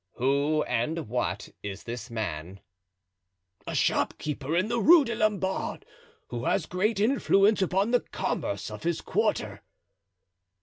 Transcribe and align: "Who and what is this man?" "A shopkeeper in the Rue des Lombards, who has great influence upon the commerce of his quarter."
"Who 0.13 0.63
and 0.63 1.07
what 1.09 1.49
is 1.61 1.83
this 1.83 2.09
man?" 2.09 2.59
"A 3.67 3.75
shopkeeper 3.75 4.57
in 4.57 4.67
the 4.67 4.79
Rue 4.81 5.05
des 5.05 5.13
Lombards, 5.13 5.85
who 6.29 6.45
has 6.45 6.65
great 6.65 6.99
influence 6.99 7.61
upon 7.61 7.91
the 7.91 7.99
commerce 7.99 8.71
of 8.71 8.81
his 8.81 8.99
quarter." 8.99 9.61